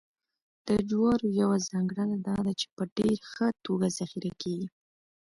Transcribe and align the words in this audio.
د 0.67 0.69
جوارو 0.89 1.27
یوه 1.41 1.57
ځانګړنه 1.69 2.17
دا 2.27 2.37
ده 2.45 2.53
چې 2.59 2.67
په 2.75 2.83
ډېره 2.95 3.25
ښه 3.33 3.47
توګه 3.65 3.87
ذخیره 3.97 4.31
کېږي 4.41 4.67